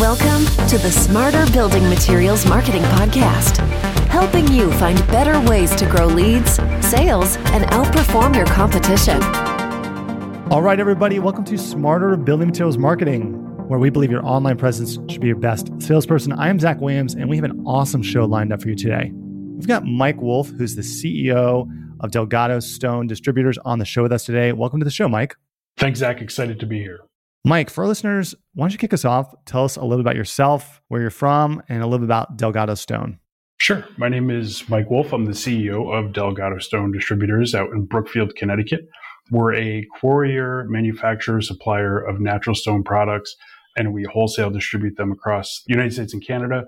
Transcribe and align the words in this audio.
Welcome 0.00 0.46
to 0.68 0.78
the 0.78 0.90
Smarter 0.90 1.44
Building 1.52 1.86
Materials 1.90 2.46
Marketing 2.46 2.80
Podcast, 2.84 3.58
helping 4.08 4.50
you 4.50 4.72
find 4.78 4.96
better 5.08 5.38
ways 5.46 5.76
to 5.76 5.84
grow 5.84 6.06
leads, 6.06 6.52
sales, 6.80 7.36
and 7.52 7.66
outperform 7.66 8.34
your 8.34 8.46
competition. 8.46 9.22
All 10.50 10.62
right, 10.62 10.80
everybody, 10.80 11.18
welcome 11.18 11.44
to 11.44 11.58
Smarter 11.58 12.16
Building 12.16 12.48
Materials 12.48 12.78
Marketing, 12.78 13.34
where 13.68 13.78
we 13.78 13.90
believe 13.90 14.10
your 14.10 14.24
online 14.24 14.56
presence 14.56 14.98
should 15.12 15.20
be 15.20 15.26
your 15.26 15.36
best 15.36 15.70
salesperson. 15.82 16.32
I 16.32 16.48
am 16.48 16.58
Zach 16.58 16.80
Williams, 16.80 17.14
and 17.14 17.28
we 17.28 17.36
have 17.36 17.44
an 17.44 17.62
awesome 17.66 18.02
show 18.02 18.24
lined 18.24 18.54
up 18.54 18.62
for 18.62 18.70
you 18.70 18.76
today. 18.76 19.12
We've 19.12 19.68
got 19.68 19.84
Mike 19.84 20.22
Wolfe, 20.22 20.48
who's 20.48 20.76
the 20.76 20.82
CEO 20.82 21.68
of 22.00 22.10
Delgado 22.10 22.60
Stone 22.60 23.08
Distributors, 23.08 23.58
on 23.66 23.78
the 23.78 23.84
show 23.84 24.02
with 24.02 24.12
us 24.12 24.24
today. 24.24 24.52
Welcome 24.52 24.80
to 24.80 24.84
the 24.84 24.90
show, 24.90 25.10
Mike. 25.10 25.36
Thanks, 25.76 25.98
Zach. 25.98 26.22
Excited 26.22 26.58
to 26.60 26.64
be 26.64 26.78
here. 26.78 27.00
Mike, 27.44 27.70
for 27.70 27.84
our 27.84 27.88
listeners, 27.88 28.34
why 28.54 28.64
don't 28.64 28.72
you 28.72 28.78
kick 28.78 28.92
us 28.92 29.06
off? 29.06 29.34
Tell 29.46 29.64
us 29.64 29.76
a 29.76 29.80
little 29.82 29.96
bit 29.96 30.02
about 30.02 30.16
yourself, 30.16 30.82
where 30.88 31.00
you're 31.00 31.10
from, 31.10 31.62
and 31.70 31.82
a 31.82 31.86
little 31.86 32.00
bit 32.00 32.04
about 32.04 32.36
Delgado 32.36 32.74
Stone. 32.74 33.18
Sure. 33.58 33.84
My 33.96 34.08
name 34.08 34.30
is 34.30 34.68
Mike 34.68 34.90
Wolfe. 34.90 35.12
I'm 35.12 35.24
the 35.24 35.32
CEO 35.32 35.90
of 35.92 36.12
Delgado 36.12 36.58
Stone 36.58 36.92
Distributors 36.92 37.54
out 37.54 37.70
in 37.70 37.86
Brookfield, 37.86 38.34
Connecticut. 38.36 38.80
We're 39.30 39.54
a 39.54 39.86
quarrier, 40.00 40.66
manufacturer, 40.68 41.40
supplier 41.40 41.98
of 41.98 42.20
natural 42.20 42.54
stone 42.54 42.82
products, 42.82 43.34
and 43.76 43.94
we 43.94 44.04
wholesale 44.04 44.50
distribute 44.50 44.96
them 44.96 45.10
across 45.10 45.62
the 45.66 45.72
United 45.72 45.94
States 45.94 46.12
and 46.12 46.26
Canada. 46.26 46.64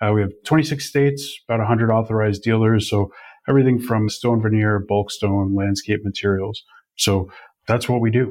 Uh, 0.00 0.12
we 0.12 0.22
have 0.22 0.30
26 0.44 0.84
states, 0.84 1.40
about 1.48 1.58
100 1.58 1.90
authorized 1.90 2.42
dealers. 2.42 2.88
So 2.88 3.10
everything 3.48 3.78
from 3.78 4.08
stone 4.08 4.42
veneer, 4.42 4.78
bulk 4.78 5.10
stone, 5.10 5.54
landscape 5.54 6.00
materials. 6.02 6.62
So 6.96 7.30
that's 7.66 7.88
what 7.88 8.00
we 8.00 8.10
do. 8.10 8.30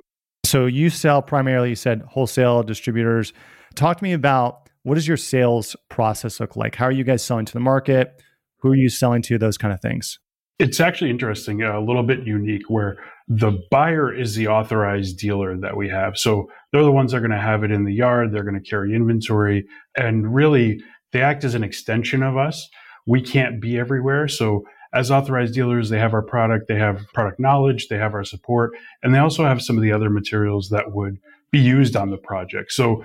So 0.53 0.67
you 0.67 0.91
sell 0.91 1.23
primarily, 1.23 1.70
you 1.70 1.75
said 1.75 2.03
wholesale 2.03 2.61
distributors. 2.61 3.34
Talk 3.73 3.98
to 3.98 4.03
me 4.03 4.13
about 4.13 4.70
what 4.84 4.94
does 4.94 5.07
your 5.07 5.17
sales 5.17 5.75
process 5.89 6.39
look 6.39 6.55
like? 6.55 6.75
How 6.75 6.86
are 6.86 6.91
you 6.91 7.03
guys 7.03 7.23
selling 7.23 7.45
to 7.45 7.53
the 7.53 7.59
market? 7.59 8.22
Who 8.59 8.69
are 8.69 8.75
you 8.75 8.88
selling 8.88 9.23
to? 9.23 9.39
Those 9.39 9.58
kind 9.58 9.73
of 9.73 9.81
things. 9.81 10.19
It's 10.59 10.80
actually 10.80 11.09
interesting, 11.09 11.64
a 11.64 11.80
little 11.80 12.03
bit 12.03 12.27
unique 12.27 12.69
where 12.69 12.97
the 13.27 13.59
buyer 13.72 14.14
is 14.14 14.36
the 14.36 14.47
authorized 14.47 15.17
dealer 15.17 15.58
that 15.58 15.75
we 15.75 15.89
have. 15.89 16.19
So 16.19 16.45
they're 16.72 16.83
the 16.83 16.92
ones 16.92 17.14
that 17.14 17.17
are 17.17 17.22
going 17.22 17.31
to 17.31 17.39
have 17.39 17.64
it 17.64 17.72
in 17.72 17.83
the 17.83 17.92
yard. 17.95 18.31
They're 18.31 18.44
going 18.44 18.61
to 18.64 18.70
carry 18.70 18.95
inventory 18.95 19.66
and 19.97 20.36
really 20.36 20.80
they 21.14 21.22
act 21.23 21.44
as 21.44 21.55
an 21.55 21.64
extension 21.64 22.22
of 22.22 22.38
us. 22.38 22.70
We 23.08 23.23
can't 23.23 23.59
be 23.59 23.80
everywhere. 23.80 24.27
So 24.27 24.66
as 24.94 25.09
authorized 25.09 25.53
dealers, 25.53 25.89
they 25.89 25.99
have 25.99 26.13
our 26.13 26.22
product, 26.22 26.67
they 26.67 26.77
have 26.77 27.05
product 27.13 27.39
knowledge, 27.39 27.88
they 27.88 27.97
have 27.97 28.13
our 28.13 28.23
support, 28.23 28.73
and 29.02 29.13
they 29.13 29.19
also 29.19 29.44
have 29.44 29.61
some 29.61 29.75
of 29.77 29.83
the 29.83 29.91
other 29.91 30.09
materials 30.09 30.69
that 30.69 30.91
would 30.91 31.17
be 31.52 31.59
used 31.59 31.95
on 31.95 32.09
the 32.09 32.17
project. 32.17 32.72
So 32.72 33.03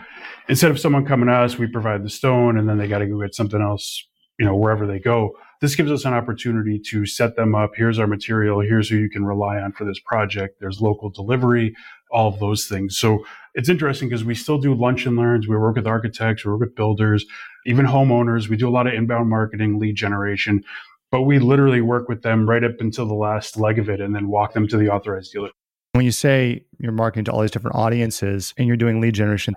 instead 0.48 0.70
of 0.70 0.81
someone 0.81 1.05
coming 1.05 1.28
to 1.28 1.34
us, 1.34 1.59
we 1.59 1.66
provide 1.66 2.03
the 2.03 2.11
stone 2.11 2.59
and 2.59 2.69
then 2.69 2.78
they 2.78 2.89
got 2.89 2.98
to 2.98 3.06
go 3.06 3.20
get 3.20 3.34
something 3.34 3.61
else, 3.61 4.06
you 4.39 4.47
know, 4.47 4.56
wherever 4.56 4.86
they 4.86 4.98
go. 4.98 5.36
This 5.61 5.75
gives 5.75 5.91
us 5.91 6.05
an 6.05 6.14
opportunity 6.14 6.81
to 6.91 7.05
set 7.05 7.36
them 7.36 7.55
up. 7.55 7.72
Here's 7.75 7.98
our 7.98 8.06
material. 8.06 8.61
Here's 8.61 8.89
who 8.89 8.97
you 8.97 9.11
can 9.11 9.25
rely 9.25 9.59
on 9.59 9.72
for 9.72 9.84
this 9.84 9.98
project. 9.98 10.61
There's 10.61 10.81
local 10.81 11.11
delivery, 11.11 11.75
all 12.11 12.28
of 12.28 12.39
those 12.39 12.66
things. 12.66 12.98
So 12.98 13.25
it's 13.55 13.69
interesting 13.69 14.09
because 14.09 14.25
we 14.25 14.34
still 14.34 14.59
do 14.59 14.72
lunch 14.72 15.05
and 15.05 15.16
learns. 15.16 15.48
We 15.48 15.56
work 15.56 15.77
with 15.77 15.86
architects, 15.86 16.44
we 16.44 16.53
work 16.53 16.61
with 16.61 16.77
builders, 16.77 17.27
even 17.66 17.86
homeowners. 17.86 18.48
We 18.48 18.56
do 18.56 18.69
a 18.69 18.70
lot 18.70 18.86
of 18.86 18.94
inbound 18.94 19.28
marketing, 19.28 19.78
lead 19.78 19.97
generation 19.97 20.62
but 21.11 21.23
we 21.23 21.39
literally 21.39 21.81
work 21.81 22.09
with 22.09 22.23
them 22.23 22.48
right 22.48 22.64
up 22.64 22.81
until 22.81 23.06
the 23.06 23.14
last 23.14 23.56
leg 23.56 23.78
of 23.78 23.89
it 23.89 24.01
and 24.01 24.14
then 24.14 24.28
walk 24.28 24.53
them 24.53 24.69
to 24.69 24.77
the 24.77 24.89
authorized 24.89 25.33
dealer. 25.33 25.50
When 25.92 26.05
you 26.05 26.12
say 26.12 26.65
you're 26.78 26.92
marketing 26.92 27.25
to 27.25 27.33
all 27.33 27.41
these 27.41 27.50
different 27.50 27.77
audiences 27.77 28.55
and 28.59 28.69
you're 28.69 28.77
doing 28.77 29.00
lead 29.00 29.15
generation, 29.15 29.55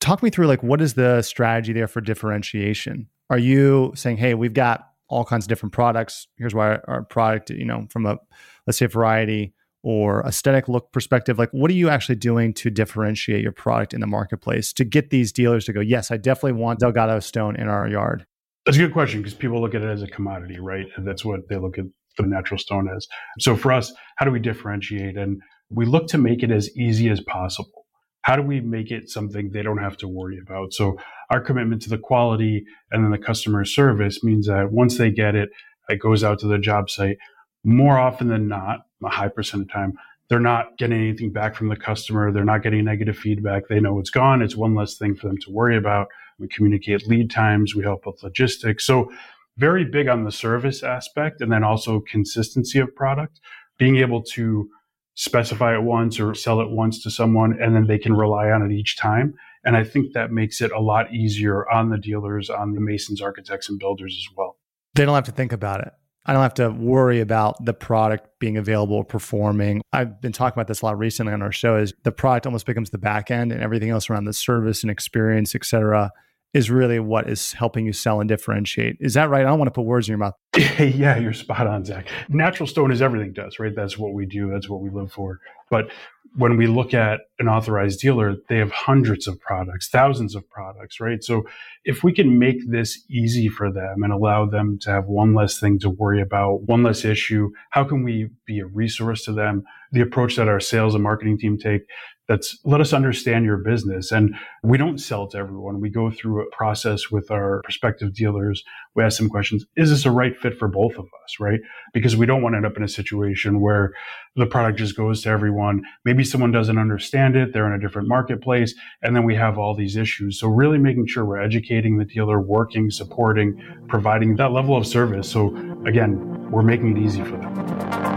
talk 0.00 0.22
me 0.22 0.30
through 0.30 0.46
like 0.46 0.62
what 0.62 0.80
is 0.80 0.94
the 0.94 1.22
strategy 1.22 1.72
there 1.72 1.88
for 1.88 2.00
differentiation? 2.00 3.08
Are 3.30 3.38
you 3.38 3.92
saying, 3.94 4.18
hey, 4.18 4.34
we've 4.34 4.52
got 4.52 4.92
all 5.12 5.24
kinds 5.26 5.44
of 5.44 5.48
different 5.48 5.72
products. 5.74 6.26
Here's 6.38 6.54
why 6.54 6.78
our 6.88 7.02
product, 7.04 7.50
you 7.50 7.66
know, 7.66 7.86
from 7.90 8.06
a 8.06 8.18
let's 8.66 8.78
say 8.78 8.86
variety 8.86 9.52
or 9.82 10.24
aesthetic 10.26 10.68
look 10.68 10.90
perspective, 10.92 11.38
like 11.38 11.50
what 11.50 11.70
are 11.70 11.74
you 11.74 11.90
actually 11.90 12.14
doing 12.14 12.54
to 12.54 12.70
differentiate 12.70 13.42
your 13.42 13.52
product 13.52 13.92
in 13.92 14.00
the 14.00 14.06
marketplace 14.06 14.72
to 14.72 14.84
get 14.84 15.10
these 15.10 15.30
dealers 15.30 15.66
to 15.66 15.72
go, 15.72 15.80
yes, 15.80 16.10
I 16.10 16.16
definitely 16.16 16.52
want 16.52 16.80
Delgado 16.80 17.20
Stone 17.20 17.56
in 17.56 17.68
our 17.68 17.86
yard? 17.88 18.26
That's 18.64 18.76
a 18.76 18.80
good 18.80 18.92
question 18.92 19.20
because 19.20 19.34
people 19.34 19.60
look 19.60 19.74
at 19.74 19.82
it 19.82 19.88
as 19.88 20.02
a 20.02 20.06
commodity, 20.06 20.60
right? 20.60 20.86
And 20.96 21.06
that's 21.06 21.24
what 21.24 21.48
they 21.48 21.56
look 21.56 21.78
at 21.78 21.86
the 22.16 22.26
natural 22.26 22.58
stone 22.58 22.88
as. 22.94 23.08
So 23.40 23.56
for 23.56 23.72
us, 23.72 23.92
how 24.16 24.26
do 24.26 24.30
we 24.30 24.38
differentiate? 24.38 25.16
And 25.16 25.40
we 25.70 25.84
look 25.84 26.06
to 26.08 26.18
make 26.18 26.42
it 26.42 26.50
as 26.50 26.70
easy 26.76 27.08
as 27.08 27.20
possible. 27.22 27.86
How 28.22 28.36
do 28.36 28.42
we 28.42 28.60
make 28.60 28.92
it 28.92 29.08
something 29.08 29.50
they 29.50 29.62
don't 29.62 29.78
have 29.78 29.96
to 29.98 30.08
worry 30.08 30.38
about? 30.40 30.72
So 30.74 30.96
our 31.30 31.40
commitment 31.40 31.82
to 31.82 31.90
the 31.90 31.98
quality 31.98 32.64
and 32.92 33.02
then 33.02 33.10
the 33.10 33.18
customer 33.18 33.64
service 33.64 34.22
means 34.22 34.46
that 34.46 34.70
once 34.70 34.96
they 34.96 35.10
get 35.10 35.34
it, 35.34 35.48
it 35.88 35.98
goes 35.98 36.22
out 36.22 36.38
to 36.40 36.46
the 36.46 36.58
job 36.58 36.88
site. 36.88 37.16
More 37.64 37.98
often 37.98 38.28
than 38.28 38.46
not, 38.46 38.80
a 39.04 39.08
high 39.08 39.28
percent 39.28 39.64
of 39.64 39.72
time, 39.72 39.94
they're 40.28 40.38
not 40.38 40.78
getting 40.78 40.98
anything 40.98 41.32
back 41.32 41.56
from 41.56 41.68
the 41.68 41.76
customer. 41.76 42.30
They're 42.30 42.44
not 42.44 42.62
getting 42.62 42.84
negative 42.84 43.16
feedback. 43.16 43.64
They 43.68 43.80
know 43.80 43.98
it's 43.98 44.10
gone. 44.10 44.40
It's 44.40 44.56
one 44.56 44.74
less 44.74 44.96
thing 44.96 45.16
for 45.16 45.26
them 45.26 45.38
to 45.38 45.50
worry 45.50 45.76
about. 45.76 46.06
We 46.42 46.48
communicate 46.48 47.08
lead 47.08 47.30
times. 47.30 47.74
We 47.74 47.84
help 47.84 48.04
with 48.04 48.22
logistics. 48.22 48.84
So 48.84 49.10
very 49.56 49.84
big 49.84 50.08
on 50.08 50.24
the 50.24 50.32
service 50.32 50.82
aspect 50.82 51.40
and 51.40 51.52
then 51.52 51.62
also 51.62 52.00
consistency 52.00 52.80
of 52.80 52.94
product, 52.94 53.40
being 53.78 53.96
able 53.96 54.22
to 54.34 54.68
specify 55.14 55.74
it 55.74 55.82
once 55.82 56.18
or 56.18 56.34
sell 56.34 56.60
it 56.60 56.70
once 56.70 57.02
to 57.04 57.10
someone 57.10 57.56
and 57.62 57.76
then 57.76 57.86
they 57.86 57.98
can 57.98 58.14
rely 58.14 58.50
on 58.50 58.62
it 58.62 58.74
each 58.74 58.98
time. 58.98 59.34
And 59.64 59.76
I 59.76 59.84
think 59.84 60.14
that 60.14 60.32
makes 60.32 60.60
it 60.60 60.72
a 60.72 60.80
lot 60.80 61.14
easier 61.14 61.70
on 61.70 61.90
the 61.90 61.98
dealers, 61.98 62.50
on 62.50 62.72
the 62.72 62.80
masons, 62.80 63.22
architects, 63.22 63.68
and 63.68 63.78
builders 63.78 64.16
as 64.18 64.36
well. 64.36 64.56
They 64.94 65.04
don't 65.04 65.14
have 65.14 65.24
to 65.24 65.32
think 65.32 65.52
about 65.52 65.80
it. 65.82 65.92
I 66.24 66.32
don't 66.32 66.42
have 66.42 66.54
to 66.54 66.70
worry 66.70 67.20
about 67.20 67.64
the 67.64 67.74
product 67.74 68.28
being 68.38 68.56
available 68.56 68.96
or 68.96 69.04
performing. 69.04 69.82
I've 69.92 70.20
been 70.20 70.32
talking 70.32 70.56
about 70.56 70.68
this 70.68 70.80
a 70.80 70.86
lot 70.86 70.98
recently 70.98 71.32
on 71.32 71.42
our 71.42 71.52
show 71.52 71.76
is 71.76 71.92
the 72.04 72.12
product 72.12 72.46
almost 72.46 72.64
becomes 72.64 72.90
the 72.90 72.98
back 72.98 73.30
end 73.30 73.52
and 73.52 73.60
everything 73.60 73.90
else 73.90 74.08
around 74.08 74.24
the 74.24 74.32
service 74.32 74.82
and 74.82 74.90
experience, 74.90 75.54
et 75.54 75.64
cetera, 75.64 76.10
is 76.54 76.70
really 76.70 77.00
what 77.00 77.28
is 77.28 77.52
helping 77.52 77.86
you 77.86 77.92
sell 77.92 78.20
and 78.20 78.28
differentiate. 78.28 78.96
Is 79.00 79.14
that 79.14 79.30
right? 79.30 79.40
I 79.40 79.48
don't 79.48 79.58
want 79.58 79.68
to 79.68 79.72
put 79.72 79.86
words 79.86 80.08
in 80.08 80.12
your 80.12 80.18
mouth. 80.18 80.34
yeah, 80.78 81.16
you're 81.18 81.32
spot 81.32 81.66
on, 81.66 81.84
Zach. 81.84 82.08
Natural 82.28 82.66
stone 82.66 82.92
is 82.92 83.00
everything 83.00 83.32
does, 83.32 83.58
right? 83.58 83.74
That's 83.74 83.96
what 83.96 84.12
we 84.12 84.26
do. 84.26 84.50
That's 84.50 84.68
what 84.68 84.80
we 84.80 84.90
live 84.90 85.12
for. 85.12 85.40
But 85.70 85.90
when 86.34 86.56
we 86.56 86.66
look 86.66 86.94
at 86.94 87.20
an 87.38 87.48
authorized 87.48 88.00
dealer, 88.00 88.36
they 88.48 88.58
have 88.58 88.70
hundreds 88.70 89.26
of 89.26 89.40
products, 89.40 89.88
thousands 89.88 90.34
of 90.34 90.48
products, 90.48 91.00
right? 91.00 91.22
So 91.22 91.44
if 91.84 92.02
we 92.02 92.12
can 92.12 92.38
make 92.38 92.70
this 92.70 93.02
easy 93.10 93.48
for 93.48 93.70
them 93.70 94.02
and 94.02 94.12
allow 94.12 94.46
them 94.46 94.78
to 94.82 94.90
have 94.90 95.06
one 95.06 95.34
less 95.34 95.58
thing 95.58 95.78
to 95.80 95.90
worry 95.90 96.22
about, 96.22 96.62
one 96.62 96.82
less 96.82 97.04
issue, 97.04 97.50
how 97.70 97.84
can 97.84 98.02
we 98.02 98.30
be 98.46 98.60
a 98.60 98.66
resource 98.66 99.24
to 99.24 99.32
them? 99.32 99.64
The 99.92 100.00
approach 100.00 100.36
that 100.36 100.48
our 100.48 100.60
sales 100.60 100.94
and 100.94 101.02
marketing 101.02 101.38
team 101.38 101.58
take 101.58 101.82
that's 102.32 102.58
let 102.64 102.80
us 102.80 102.94
understand 102.94 103.44
your 103.44 103.58
business. 103.58 104.10
And 104.10 104.34
we 104.62 104.78
don't 104.78 104.98
sell 104.98 105.26
to 105.28 105.36
everyone. 105.36 105.80
We 105.80 105.90
go 105.90 106.10
through 106.10 106.42
a 106.42 106.50
process 106.50 107.10
with 107.10 107.30
our 107.30 107.60
prospective 107.62 108.14
dealers. 108.14 108.64
We 108.94 109.04
ask 109.04 109.18
them 109.18 109.28
questions. 109.28 109.66
Is 109.76 109.90
this 109.90 110.06
a 110.06 110.10
right 110.10 110.34
fit 110.36 110.58
for 110.58 110.66
both 110.66 110.94
of 110.94 111.04
us? 111.04 111.38
Right. 111.38 111.60
Because 111.92 112.16
we 112.16 112.24
don't 112.24 112.42
want 112.42 112.54
to 112.54 112.56
end 112.56 112.66
up 112.66 112.76
in 112.78 112.82
a 112.82 112.88
situation 112.88 113.60
where 113.60 113.92
the 114.34 114.46
product 114.46 114.78
just 114.78 114.96
goes 114.96 115.22
to 115.22 115.28
everyone. 115.28 115.82
Maybe 116.06 116.24
someone 116.24 116.52
doesn't 116.52 116.78
understand 116.78 117.36
it. 117.36 117.52
They're 117.52 117.66
in 117.66 117.78
a 117.78 117.80
different 117.80 118.08
marketplace. 118.08 118.74
And 119.02 119.14
then 119.14 119.24
we 119.24 119.34
have 119.34 119.58
all 119.58 119.74
these 119.74 119.96
issues. 119.96 120.40
So 120.40 120.48
really 120.48 120.78
making 120.78 121.08
sure 121.08 121.26
we're 121.26 121.38
educating 121.38 121.98
the 121.98 122.06
dealer, 122.06 122.40
working, 122.40 122.90
supporting, 122.90 123.62
providing 123.88 124.36
that 124.36 124.52
level 124.52 124.74
of 124.74 124.86
service. 124.86 125.30
So 125.30 125.54
again, 125.84 126.50
we're 126.50 126.62
making 126.62 126.96
it 126.96 127.02
easy 127.02 127.22
for 127.22 127.36
them. 127.36 128.11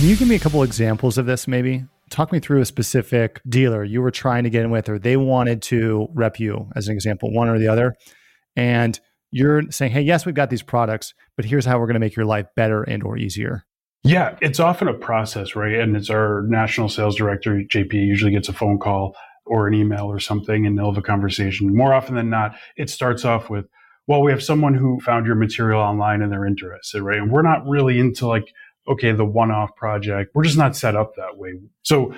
Can 0.00 0.08
you 0.08 0.16
give 0.16 0.28
me 0.28 0.34
a 0.34 0.38
couple 0.38 0.62
examples 0.62 1.18
of 1.18 1.26
this 1.26 1.46
maybe? 1.46 1.84
Talk 2.08 2.32
me 2.32 2.40
through 2.40 2.62
a 2.62 2.64
specific 2.64 3.42
dealer 3.46 3.84
you 3.84 4.00
were 4.00 4.10
trying 4.10 4.44
to 4.44 4.50
get 4.50 4.64
in 4.64 4.70
with 4.70 4.88
or 4.88 4.98
they 4.98 5.18
wanted 5.18 5.60
to 5.64 6.08
rep 6.14 6.40
you 6.40 6.70
as 6.74 6.88
an 6.88 6.94
example, 6.94 7.30
one 7.34 7.50
or 7.50 7.58
the 7.58 7.68
other. 7.68 7.94
And 8.56 8.98
you're 9.30 9.70
saying, 9.70 9.92
"Hey, 9.92 10.00
yes, 10.00 10.24
we've 10.24 10.34
got 10.34 10.48
these 10.48 10.62
products, 10.62 11.12
but 11.36 11.44
here's 11.44 11.66
how 11.66 11.78
we're 11.78 11.84
going 11.84 11.96
to 11.96 12.00
make 12.00 12.16
your 12.16 12.24
life 12.24 12.46
better 12.56 12.82
and 12.82 13.02
or 13.02 13.18
easier." 13.18 13.66
Yeah, 14.02 14.38
it's 14.40 14.58
often 14.58 14.88
a 14.88 14.94
process, 14.94 15.54
right? 15.54 15.74
And 15.74 15.94
it's 15.94 16.08
our 16.08 16.46
national 16.48 16.88
sales 16.88 17.14
director, 17.14 17.62
JP, 17.68 17.92
usually 17.92 18.32
gets 18.32 18.48
a 18.48 18.54
phone 18.54 18.78
call 18.78 19.14
or 19.44 19.68
an 19.68 19.74
email 19.74 20.06
or 20.06 20.18
something 20.18 20.64
and 20.64 20.78
they'll 20.78 20.92
have 20.92 20.96
a 20.96 21.02
conversation. 21.02 21.76
More 21.76 21.92
often 21.92 22.14
than 22.14 22.30
not, 22.30 22.56
it 22.74 22.88
starts 22.88 23.26
off 23.26 23.50
with, 23.50 23.66
well, 24.06 24.22
we 24.22 24.32
have 24.32 24.42
someone 24.42 24.72
who 24.72 24.98
found 25.00 25.26
your 25.26 25.34
material 25.34 25.82
online 25.82 26.22
and 26.22 26.32
they're 26.32 26.46
interested, 26.46 27.02
right? 27.02 27.18
And 27.18 27.30
we're 27.30 27.42
not 27.42 27.66
really 27.66 27.98
into 27.98 28.26
like 28.26 28.54
okay, 28.88 29.12
the 29.12 29.24
one 29.24 29.50
off 29.50 29.74
project. 29.76 30.30
We're 30.34 30.44
just 30.44 30.58
not 30.58 30.76
set 30.76 30.96
up 30.96 31.14
that 31.16 31.36
way. 31.36 31.54
So 31.82 32.14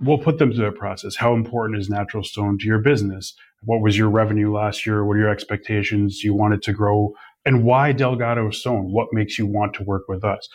we'll 0.00 0.18
put 0.18 0.38
them 0.38 0.52
through 0.52 0.64
that 0.64 0.78
process. 0.78 1.16
How 1.16 1.34
important 1.34 1.78
is 1.78 1.88
natural 1.88 2.24
stone 2.24 2.58
to 2.58 2.66
your 2.66 2.78
business? 2.78 3.34
What 3.62 3.80
was 3.80 3.96
your 3.96 4.10
revenue 4.10 4.52
last 4.52 4.86
year? 4.86 5.04
What 5.04 5.16
are 5.16 5.20
your 5.20 5.30
expectations? 5.30 6.20
Do 6.20 6.26
you 6.26 6.34
want 6.34 6.54
it 6.54 6.62
to 6.62 6.72
grow? 6.72 7.14
And 7.44 7.64
why 7.64 7.92
Delgado 7.92 8.50
Stone? 8.50 8.92
What 8.92 9.08
makes 9.12 9.38
you 9.38 9.46
want 9.46 9.74
to 9.74 9.84
work 9.84 10.02
with 10.08 10.24
us? 10.24 10.48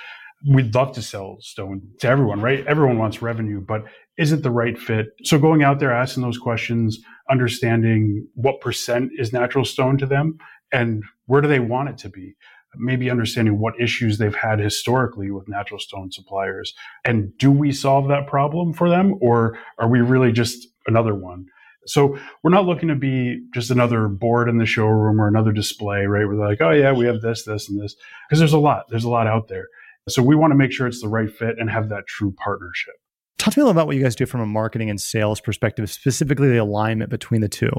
we'd 0.47 0.73
love 0.73 0.93
to 0.93 1.01
sell 1.01 1.37
stone 1.39 1.81
to 1.99 2.07
everyone, 2.07 2.41
right? 2.41 2.65
Everyone 2.65 2.97
wants 2.97 3.21
revenue, 3.21 3.61
but 3.61 3.83
isn't 4.17 4.43
the 4.43 4.51
right 4.51 4.77
fit. 4.77 5.07
So 5.23 5.37
going 5.37 5.63
out 5.63 5.79
there, 5.79 5.91
asking 5.91 6.23
those 6.23 6.37
questions, 6.37 6.99
understanding 7.29 8.27
what 8.33 8.61
percent 8.61 9.11
is 9.17 9.31
natural 9.31 9.65
stone 9.65 9.97
to 9.99 10.05
them 10.05 10.37
and 10.71 11.03
where 11.25 11.41
do 11.41 11.47
they 11.47 11.59
want 11.59 11.89
it 11.89 11.97
to 11.99 12.09
be? 12.09 12.35
Maybe 12.75 13.09
understanding 13.09 13.59
what 13.59 13.79
issues 13.79 14.18
they've 14.18 14.35
had 14.35 14.59
historically 14.59 15.29
with 15.31 15.50
natural 15.50 15.79
stone 15.79 16.12
suppliers. 16.12 16.73
And 17.03 17.38
do 17.38 17.51
we 17.51 17.71
solve 17.71 18.07
that 18.07 18.27
problem 18.27 18.73
for 18.73 18.89
them 18.89 19.15
or 19.21 19.57
are 19.77 19.89
we 19.89 20.00
really 20.00 20.31
just 20.31 20.68
another 20.88 21.13
one? 21.13 21.47
So 21.85 22.18
we're 22.44 22.51
not 22.51 22.65
looking 22.65 22.89
to 22.89 22.95
be 22.95 23.44
just 23.53 23.71
another 23.71 24.07
board 24.07 24.47
in 24.47 24.57
the 24.57 24.65
showroom 24.65 25.19
or 25.19 25.27
another 25.27 25.51
display, 25.51 26.06
right? 26.06 26.27
We're 26.27 26.35
like, 26.35 26.62
oh 26.62 26.71
yeah, 26.71 26.94
we 26.94 27.06
have 27.06 27.21
this, 27.21 27.44
this, 27.44 27.69
and 27.69 27.81
this. 27.81 27.95
Because 28.29 28.39
there's 28.39 28.53
a 28.53 28.59
lot. 28.59 28.85
There's 28.89 29.03
a 29.03 29.09
lot 29.09 29.27
out 29.27 29.47
there. 29.47 29.68
So 30.07 30.21
we 30.21 30.35
want 30.35 30.51
to 30.51 30.56
make 30.56 30.71
sure 30.71 30.88
it's 30.88 31.01
the 31.01 31.07
right 31.07 31.31
fit 31.31 31.56
and 31.59 31.69
have 31.69 31.89
that 31.89 32.07
true 32.07 32.31
partnership. 32.31 32.95
Talk 33.38 33.53
to 33.53 33.59
me 33.59 33.62
a 33.62 33.65
little 33.65 33.79
about 33.79 33.88
what 33.88 33.95
you 33.95 34.03
guys 34.03 34.15
do 34.15 34.25
from 34.25 34.41
a 34.41 34.45
marketing 34.45 34.89
and 34.89 35.01
sales 35.01 35.41
perspective, 35.41 35.89
specifically 35.91 36.50
the 36.50 36.57
alignment 36.57 37.09
between 37.09 37.41
the 37.41 37.50
two. 37.50 37.71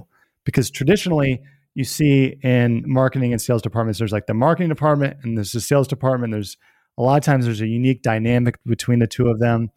Because 0.44 0.71
traditionally, 0.71 1.41
you 1.75 1.85
see 1.85 2.39
in 2.43 2.85
marketing 2.87 3.33
and 3.33 3.41
sales 3.41 3.63
departments, 3.63 3.99
there's 3.99 4.13
like 4.13 4.27
the 4.27 4.35
marketing 4.35 4.69
department 4.69 5.19
and 5.23 5.37
there's 5.37 5.53
the 5.53 5.61
sales 5.61 5.89
department. 5.89 6.33
There's 6.33 6.57
a 6.99 7.03
lot 7.03 7.17
of 7.17 7.25
times 7.25 7.45
there's 7.45 7.61
a 7.61 7.67
unique 7.67 8.03
dynamic 8.03 8.59
between 8.65 8.99
the 8.99 9.07
two 9.07 9.29
of 9.29 9.39
them. 9.39 9.71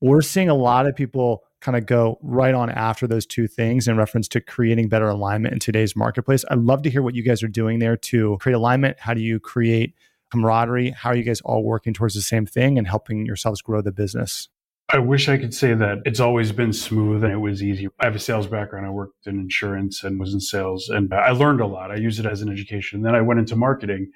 We're 0.00 0.22
seeing 0.22 0.48
a 0.48 0.54
lot 0.54 0.86
of 0.86 0.94
people 0.94 1.44
kind 1.60 1.76
of 1.76 1.86
go 1.86 2.18
right 2.22 2.54
on 2.54 2.70
after 2.70 3.06
those 3.06 3.26
two 3.26 3.48
things 3.48 3.88
in 3.88 3.96
reference 3.96 4.28
to 4.28 4.40
creating 4.40 4.88
better 4.88 5.08
alignment 5.08 5.54
in 5.54 5.58
today's 5.58 5.96
marketplace. 5.96 6.44
I'd 6.50 6.58
love 6.58 6.82
to 6.82 6.90
hear 6.90 7.02
what 7.02 7.14
you 7.14 7.22
guys 7.22 7.42
are 7.42 7.48
doing 7.48 7.78
there 7.78 7.96
to 7.96 8.36
create 8.40 8.54
alignment. 8.54 8.98
How 9.00 9.14
do 9.14 9.20
you 9.20 9.40
create 9.40 9.94
camaraderie? 10.30 10.90
How 10.90 11.10
are 11.10 11.16
you 11.16 11.24
guys 11.24 11.40
all 11.40 11.64
working 11.64 11.94
towards 11.94 12.14
the 12.14 12.22
same 12.22 12.46
thing 12.46 12.78
and 12.78 12.86
helping 12.86 13.26
yourselves 13.26 13.60
grow 13.60 13.80
the 13.80 13.90
business? 13.90 14.48
I 14.90 14.98
wish 14.98 15.28
I 15.28 15.36
could 15.36 15.52
say 15.52 15.74
that 15.74 15.98
it's 16.06 16.20
always 16.20 16.50
been 16.50 16.72
smooth 16.72 17.22
and 17.22 17.32
it 17.32 17.38
was 17.38 17.62
easy. 17.62 17.88
I 18.00 18.06
have 18.06 18.16
a 18.16 18.18
sales 18.18 18.46
background. 18.46 18.86
I 18.86 18.90
worked 18.90 19.26
in 19.26 19.38
insurance 19.38 20.02
and 20.02 20.18
was 20.18 20.32
in 20.32 20.40
sales 20.40 20.88
and 20.88 21.12
I 21.12 21.32
learned 21.32 21.60
a 21.60 21.66
lot. 21.66 21.90
I 21.90 21.96
used 21.96 22.18
it 22.18 22.24
as 22.24 22.40
an 22.40 22.50
education. 22.50 23.02
Then 23.02 23.14
I 23.14 23.20
went 23.20 23.38
into 23.38 23.54
marketing 23.54 24.10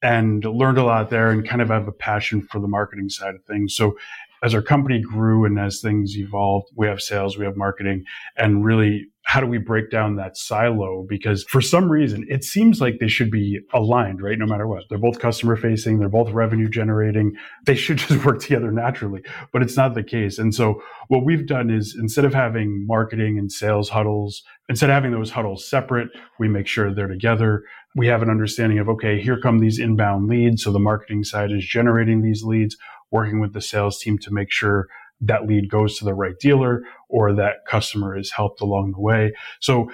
and 0.00 0.44
learned 0.44 0.78
a 0.78 0.84
lot 0.84 1.10
there 1.10 1.30
and 1.30 1.46
kind 1.46 1.60
of 1.60 1.68
have 1.68 1.88
a 1.88 1.92
passion 1.92 2.40
for 2.40 2.60
the 2.60 2.68
marketing 2.68 3.08
side 3.08 3.34
of 3.34 3.44
things. 3.44 3.74
So 3.74 3.96
as 4.42 4.54
our 4.54 4.62
company 4.62 5.00
grew 5.00 5.44
and 5.44 5.58
as 5.58 5.80
things 5.80 6.16
evolved, 6.16 6.68
we 6.76 6.86
have 6.86 7.00
sales, 7.00 7.38
we 7.38 7.44
have 7.44 7.56
marketing, 7.56 8.04
and 8.36 8.64
really 8.64 9.06
how 9.24 9.40
do 9.40 9.46
we 9.46 9.58
break 9.58 9.90
down 9.90 10.16
that 10.16 10.36
silo? 10.36 11.06
Because 11.08 11.44
for 11.44 11.60
some 11.60 11.90
reason, 11.90 12.26
it 12.28 12.42
seems 12.42 12.80
like 12.80 12.98
they 12.98 13.08
should 13.08 13.30
be 13.30 13.60
aligned, 13.72 14.20
right? 14.20 14.38
No 14.38 14.46
matter 14.46 14.66
what. 14.66 14.82
They're 14.88 14.98
both 14.98 15.20
customer 15.20 15.56
facing, 15.56 15.98
they're 15.98 16.08
both 16.08 16.30
revenue 16.30 16.68
generating. 16.68 17.36
They 17.64 17.76
should 17.76 17.98
just 17.98 18.24
work 18.24 18.40
together 18.40 18.72
naturally, 18.72 19.22
but 19.52 19.62
it's 19.62 19.76
not 19.76 19.94
the 19.94 20.02
case. 20.02 20.38
And 20.38 20.54
so 20.54 20.82
what 21.08 21.24
we've 21.24 21.46
done 21.46 21.70
is 21.70 21.96
instead 21.98 22.24
of 22.24 22.34
having 22.34 22.84
marketing 22.86 23.38
and 23.38 23.50
sales 23.50 23.88
huddles, 23.88 24.42
instead 24.68 24.90
of 24.90 24.94
having 24.94 25.12
those 25.12 25.30
huddles 25.30 25.68
separate, 25.68 26.08
we 26.40 26.48
make 26.48 26.66
sure 26.66 26.92
they're 26.92 27.06
together. 27.06 27.62
We 27.94 28.08
have 28.08 28.22
an 28.22 28.30
understanding 28.30 28.80
of, 28.80 28.88
okay, 28.88 29.20
here 29.20 29.38
come 29.40 29.60
these 29.60 29.78
inbound 29.78 30.28
leads. 30.28 30.64
So 30.64 30.72
the 30.72 30.78
marketing 30.80 31.24
side 31.24 31.52
is 31.52 31.64
generating 31.64 32.22
these 32.22 32.42
leads 32.42 32.76
working 33.12 33.38
with 33.40 33.52
the 33.52 33.60
sales 33.60 34.00
team 34.00 34.18
to 34.18 34.32
make 34.32 34.50
sure 34.50 34.88
that 35.20 35.46
lead 35.46 35.70
goes 35.70 35.98
to 35.98 36.04
the 36.04 36.14
right 36.14 36.38
dealer 36.40 36.82
or 37.08 37.32
that 37.34 37.64
customer 37.68 38.18
is 38.18 38.32
helped 38.32 38.60
along 38.60 38.92
the 38.92 39.00
way. 39.00 39.32
So 39.60 39.90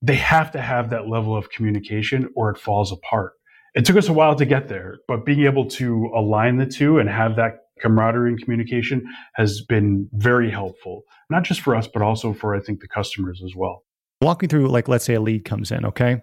they 0.00 0.14
have 0.14 0.50
to 0.52 0.60
have 0.60 0.90
that 0.90 1.08
level 1.08 1.36
of 1.36 1.50
communication 1.50 2.30
or 2.34 2.50
it 2.50 2.58
falls 2.58 2.90
apart. 2.90 3.32
It 3.74 3.84
took 3.84 3.96
us 3.96 4.08
a 4.08 4.12
while 4.12 4.34
to 4.36 4.44
get 4.44 4.68
there, 4.68 4.96
but 5.08 5.24
being 5.24 5.44
able 5.44 5.66
to 5.70 6.10
align 6.14 6.56
the 6.56 6.66
two 6.66 6.98
and 6.98 7.08
have 7.08 7.36
that 7.36 7.58
camaraderie 7.80 8.30
and 8.30 8.42
communication 8.42 9.04
has 9.34 9.62
been 9.62 10.08
very 10.12 10.50
helpful, 10.50 11.02
not 11.30 11.42
just 11.42 11.60
for 11.60 11.74
us, 11.74 11.86
but 11.86 12.02
also 12.02 12.32
for, 12.32 12.54
I 12.54 12.60
think, 12.60 12.80
the 12.80 12.88
customers 12.88 13.42
as 13.44 13.54
well. 13.56 13.84
Walk 14.20 14.42
me 14.42 14.48
through, 14.48 14.68
like, 14.68 14.88
let's 14.88 15.04
say 15.04 15.14
a 15.14 15.20
lead 15.20 15.44
comes 15.44 15.72
in, 15.72 15.84
okay? 15.86 16.22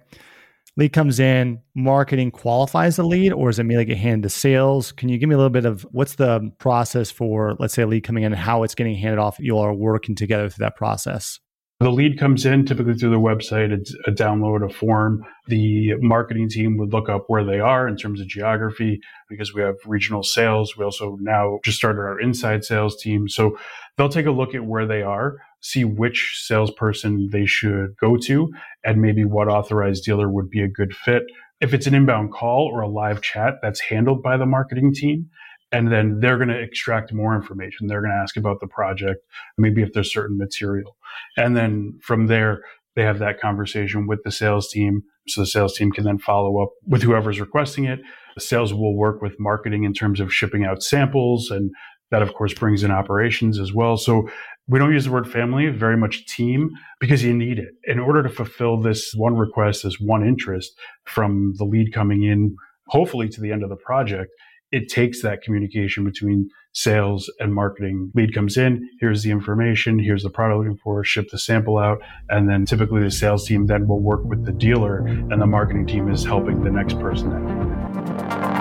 Lead 0.80 0.94
comes 0.94 1.20
in, 1.20 1.60
marketing 1.76 2.32
qualifies 2.32 2.96
the 2.96 3.04
lead, 3.04 3.34
or 3.34 3.50
is 3.50 3.60
it 3.60 3.64
me 3.64 3.78
like 3.78 3.90
a 3.90 3.96
hand 3.96 4.24
to 4.24 4.30
sales? 4.30 4.92
Can 4.94 5.10
you 5.10 5.18
give 5.18 5.28
me 5.28 5.36
a 5.36 5.38
little 5.38 5.50
bit 5.50 5.66
of 5.66 5.86
what's 5.92 6.16
the 6.16 6.52
process 6.58 7.12
for, 7.12 7.56
let's 7.60 7.74
say, 7.74 7.84
a 7.84 7.88
lead 7.88 8.06
coming 8.06 8.24
in 8.24 8.32
and 8.32 8.42
how 8.42 8.64
it's 8.64 8.76
getting 8.76 8.96
handed 8.96 9.20
off? 9.20 9.38
You 9.40 9.58
all 9.58 9.66
are 9.66 9.74
working 9.74 10.16
together 10.16 10.50
through 10.50 10.64
that 10.64 10.78
process. 10.78 11.40
The 11.82 11.92
lead 11.92 12.20
comes 12.20 12.46
in 12.46 12.66
typically 12.66 12.96
through 12.96 13.12
the 13.12 13.20
website, 13.20 13.72
it's 13.72 13.96
a 14.06 14.12
download 14.12 14.70
a 14.70 14.74
form. 14.74 15.26
The 15.48 15.96
marketing 16.00 16.50
team 16.50 16.78
would 16.78 16.92
look 16.92 17.08
up 17.08 17.26
where 17.28 17.46
they 17.46 17.60
are 17.62 17.88
in 17.88 17.96
terms 17.96 18.20
of 18.20 18.28
geography 18.28 19.00
because 19.30 19.54
we 19.54 19.62
have 19.62 19.76
regional 19.86 20.24
sales. 20.24 20.76
We 20.76 20.84
also 20.84 21.18
now 21.22 21.60
just 21.64 21.78
started 21.78 22.02
our 22.02 22.20
inside 22.20 22.66
sales 22.66 23.02
team. 23.02 23.30
So 23.30 23.58
they'll 23.96 24.10
take 24.10 24.26
a 24.26 24.32
look 24.32 24.56
at 24.56 24.66
where 24.66 24.86
they 24.86 25.02
are 25.02 25.38
see 25.62 25.84
which 25.84 26.42
salesperson 26.44 27.30
they 27.32 27.46
should 27.46 27.96
go 28.00 28.18
to 28.18 28.50
and 28.84 29.02
maybe 29.02 29.26
what 29.26 29.48
authorized 29.48 30.04
dealer 30.04 30.30
would 30.30 30.50
be 30.50 30.62
a 30.62 30.68
good 30.68 30.96
fit. 30.96 31.24
If 31.62 31.74
it's 31.74 31.88
an 31.88 31.94
inbound 31.94 32.32
call 32.32 32.70
or 32.72 32.82
a 32.82 32.88
live 32.88 33.22
chat, 33.22 33.56
that's 33.62 33.82
handled 33.82 34.24
by 34.24 34.38
the 34.38 34.46
marketing 34.46 34.94
team. 34.94 35.30
And 35.72 35.92
then 35.92 36.20
they're 36.20 36.38
going 36.38 36.50
to 36.50 36.60
extract 36.60 37.14
more 37.14 37.36
information. 37.36 37.88
They're 37.88 38.02
going 38.02 38.14
to 38.14 38.18
ask 38.18 38.38
about 38.38 38.60
the 38.60 38.68
project, 38.68 39.20
maybe 39.58 39.84
if 39.84 39.94
there's 39.94 40.12
certain 40.12 40.38
material. 40.38 40.98
And 41.38 41.56
then 41.56 42.00
from 42.02 42.28
there, 42.28 42.62
they 42.96 43.04
have 43.04 43.20
that 43.20 43.40
conversation 43.40 44.08
with 44.08 44.24
the 44.24 44.32
sales 44.32 44.70
team. 44.70 45.04
So 45.28 45.42
the 45.42 45.48
sales 45.48 45.78
team 45.78 45.92
can 45.92 46.06
then 46.06 46.18
follow 46.18 46.62
up 46.62 46.70
with 46.88 47.04
whoever's 47.04 47.40
requesting 47.40 47.86
it. 47.86 48.00
The 48.36 48.42
sales 48.42 48.74
will 48.74 48.98
work 48.98 49.22
with 49.22 49.40
marketing 49.40 49.84
in 49.84 49.94
terms 49.94 50.20
of 50.20 50.34
shipping 50.34 50.66
out 50.66 50.82
samples 50.82 51.52
and 51.52 51.72
that 52.12 52.22
of 52.22 52.34
course 52.34 52.54
brings 52.54 52.84
in 52.84 52.92
operations 52.92 53.60
as 53.60 53.74
well. 53.74 53.98
So 53.98 54.30
we 54.68 54.80
don't 54.80 54.94
use 54.94 55.06
the 55.06 55.12
word 55.12 55.30
family, 55.30 55.68
very 55.70 55.98
much 55.98 56.26
team, 56.28 56.70
because 57.00 57.24
you 57.24 57.34
need 57.34 57.60
it. 57.60 57.70
In 57.86 58.00
order 58.00 58.22
to 58.24 58.30
fulfill 58.30 58.78
this 58.78 59.14
one 59.16 59.36
request, 59.36 59.84
this 59.84 60.00
one 60.00 60.28
interest 60.28 60.78
from 61.06 61.54
the 61.58 61.66
lead 61.66 61.94
coming 61.94 62.24
in, 62.24 62.56
hopefully 62.88 63.30
to 63.30 63.42
the 63.42 63.52
end 63.52 63.64
of 63.64 63.70
the 63.70 63.76
project, 63.76 64.32
it 64.72 64.88
takes 64.88 65.24
that 65.24 65.42
communication 65.42 66.04
between 66.04 66.48
sales 66.74 67.32
and 67.40 67.54
marketing. 67.54 68.12
Lead 68.14 68.36
comes 68.36 68.56
in, 68.56 68.88
here's 69.00 69.24
the 69.24 69.32
information, 69.32 69.98
here's 69.98 70.22
the 70.22 70.30
product 70.30 70.60
looking 70.60 70.78
for, 70.78 71.04
ship 71.04 71.28
the 71.32 71.40
sample 71.40 71.80
out, 71.80 72.00
and 72.30 72.48
then 72.48 72.66
typically 72.66 73.02
the 73.02 73.10
sales 73.10 73.48
team 73.48 73.66
then 73.66 73.88
will 73.88 74.02
work 74.02 74.24
with 74.24 74.46
the 74.46 74.52
dealer 74.52 75.00
and 75.00 75.42
the 75.42 75.48
marketing 75.48 75.88
team 75.88 76.10
is 76.12 76.24
helping 76.24 76.64
the 76.64 76.70
next 76.70 77.00
person 77.00 78.59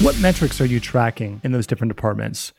What 0.00 0.16
metrics 0.20 0.60
are 0.60 0.64
you 0.64 0.78
tracking 0.78 1.40
in 1.42 1.50
those 1.50 1.66
different 1.66 1.88
departments? 1.88 2.52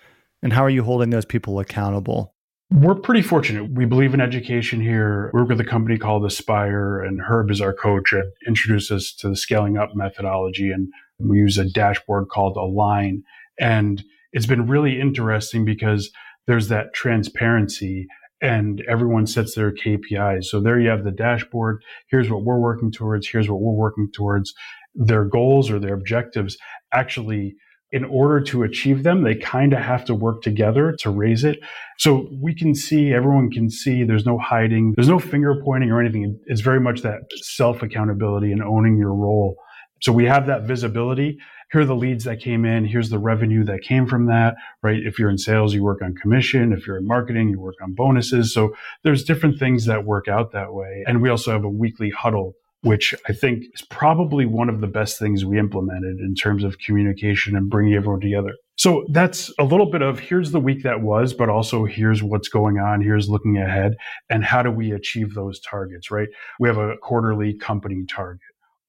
And 0.43 0.51
how 0.51 0.61
are 0.61 0.69
you 0.69 0.83
holding 0.83 1.09
those 1.09 1.23
people 1.23 1.57
accountable? 1.61 2.35
We're 2.69 2.95
pretty 2.95 3.21
fortunate. 3.21 3.71
We 3.71 3.85
believe 3.85 4.13
in 4.13 4.19
education 4.19 4.81
here. 4.81 5.31
We 5.33 5.39
work 5.39 5.49
with 5.49 5.61
a 5.61 5.65
company 5.65 5.97
called 5.97 6.25
Aspire, 6.25 6.99
and 6.99 7.21
Herb 7.21 7.49
is 7.49 7.61
our 7.61 7.73
coach 7.73 8.11
and 8.11 8.25
introduced 8.45 8.91
us 8.91 9.13
to 9.19 9.29
the 9.29 9.37
scaling 9.37 9.77
up 9.77 9.95
methodology. 9.95 10.69
And 10.69 10.91
we 11.17 11.37
use 11.37 11.57
a 11.57 11.63
dashboard 11.63 12.27
called 12.27 12.57
Align. 12.57 13.23
And 13.57 14.03
it's 14.33 14.45
been 14.45 14.67
really 14.67 14.99
interesting 14.99 15.63
because 15.63 16.11
there's 16.45 16.67
that 16.67 16.93
transparency 16.93 18.07
and 18.41 18.81
everyone 18.81 19.27
sets 19.27 19.55
their 19.55 19.71
KPIs. 19.71 20.45
So 20.45 20.59
there 20.59 20.79
you 20.79 20.89
have 20.89 21.03
the 21.05 21.11
dashboard. 21.11 21.83
Here's 22.07 22.29
what 22.29 22.43
we're 22.43 22.59
working 22.59 22.91
towards. 22.91 23.27
Here's 23.29 23.49
what 23.49 23.61
we're 23.61 23.73
working 23.73 24.09
towards. 24.13 24.53
Their 24.99 25.25
goals 25.25 25.71
or 25.71 25.79
their 25.79 25.95
objectives 25.95 26.57
actually 26.93 27.55
in 27.91 28.03
order 28.05 28.39
to 28.39 28.63
achieve 28.63 29.03
them, 29.03 29.23
they 29.23 29.35
kind 29.35 29.73
of 29.73 29.79
have 29.79 30.05
to 30.05 30.13
work 30.13 30.43
together 30.43 30.95
to 30.99 31.09
raise 31.09 31.43
it. 31.43 31.59
So 31.97 32.29
we 32.39 32.53
can 32.53 32.75
see, 32.75 33.13
everyone 33.13 33.49
can 33.49 33.69
see, 33.69 34.03
there's 34.03 34.25
no 34.25 34.37
hiding, 34.37 34.93
there's 34.95 35.09
no 35.09 35.19
finger 35.19 35.59
pointing 35.63 35.91
or 35.91 35.99
anything. 35.99 36.39
It's 36.45 36.61
very 36.61 36.79
much 36.79 37.01
that 37.01 37.21
self 37.41 37.81
accountability 37.81 38.51
and 38.51 38.61
owning 38.61 38.97
your 38.97 39.13
role. 39.13 39.55
So 40.01 40.11
we 40.11 40.25
have 40.25 40.45
that 40.47 40.63
visibility. 40.63 41.39
Here 41.71 41.81
are 41.81 41.85
the 41.85 41.95
leads 41.95 42.23
that 42.23 42.39
came 42.39 42.63
in. 42.63 42.85
Here's 42.85 43.09
the 43.09 43.19
revenue 43.19 43.63
that 43.65 43.81
came 43.81 44.07
from 44.07 44.27
that, 44.27 44.55
right? 44.81 44.99
If 45.03 45.19
you're 45.19 45.29
in 45.29 45.37
sales, 45.37 45.73
you 45.73 45.83
work 45.83 46.01
on 46.01 46.15
commission. 46.15 46.73
If 46.73 46.87
you're 46.87 46.97
in 46.97 47.07
marketing, 47.07 47.49
you 47.49 47.59
work 47.59 47.75
on 47.81 47.93
bonuses. 47.93 48.53
So 48.53 48.75
there's 49.03 49.23
different 49.23 49.59
things 49.59 49.85
that 49.85 50.05
work 50.05 50.27
out 50.27 50.51
that 50.53 50.73
way. 50.73 51.03
And 51.05 51.21
we 51.21 51.29
also 51.29 51.51
have 51.51 51.63
a 51.63 51.69
weekly 51.69 52.09
huddle 52.09 52.55
which 52.81 53.13
I 53.27 53.33
think 53.33 53.65
is 53.73 53.81
probably 53.81 54.45
one 54.45 54.69
of 54.69 54.79
the 54.79 54.87
best 54.87 55.19
things 55.19 55.43
we 55.43 55.59
implemented 55.59 56.19
in 56.19 56.33
terms 56.33 56.63
of 56.63 56.79
communication 56.79 57.55
and 57.55 57.69
bringing 57.69 57.93
everyone 57.93 58.21
together. 58.21 58.53
So 58.77 59.05
that's 59.11 59.51
a 59.59 59.65
little 59.65 59.91
bit 59.91 60.01
of 60.01 60.19
here's 60.19 60.51
the 60.51 60.59
week 60.61 60.83
that 60.83 61.01
was, 61.01 61.33
but 61.33 61.49
also 61.49 61.83
here's 61.83 62.23
what's 62.23 62.47
going 62.47 62.79
on. 62.79 63.01
Here's 63.01 63.27
looking 63.27 63.57
ahead 63.57 63.97
and 64.29 64.45
how 64.45 64.63
do 64.63 64.71
we 64.71 64.93
achieve 64.93 65.33
those 65.33 65.59
targets, 65.59 66.09
right? 66.09 66.29
We 66.61 66.69
have 66.69 66.77
a 66.77 66.95
quarterly 66.97 67.53
company 67.55 68.05
target. 68.07 68.39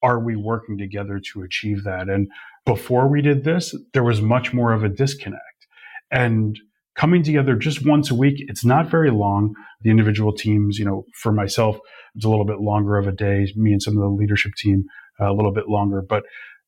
Are 0.02 0.20
we 0.20 0.36
working 0.36 0.78
together 0.78 1.20
to 1.32 1.42
achieve 1.42 1.82
that? 1.82 2.08
And 2.08 2.28
before 2.64 3.08
we 3.08 3.20
did 3.20 3.42
this, 3.42 3.74
there 3.92 4.04
was 4.04 4.20
much 4.20 4.52
more 4.52 4.72
of 4.72 4.84
a 4.84 4.88
disconnect. 4.88 5.66
And 6.12 6.58
coming 7.00 7.22
together 7.22 7.56
just 7.56 7.86
once 7.86 8.10
a 8.10 8.14
week, 8.14 8.44
it's 8.48 8.62
not 8.62 8.90
very 8.90 9.10
long. 9.10 9.54
The 9.80 9.90
individual 9.90 10.34
teams, 10.34 10.78
you 10.78 10.84
know, 10.84 11.06
for 11.14 11.32
myself, 11.32 11.78
it's 12.14 12.26
a 12.26 12.28
little 12.28 12.44
bit 12.44 12.60
longer 12.60 12.98
of 12.98 13.06
a 13.06 13.12
day. 13.12 13.50
Me 13.56 13.72
and 13.72 13.82
some 13.82 13.96
of 13.96 14.02
the 14.02 14.08
leadership 14.08 14.52
team, 14.54 14.84
uh, 15.18 15.32
a 15.32 15.34
little 15.34 15.52
bit 15.52 15.66
longer. 15.66 16.02
But 16.02 16.24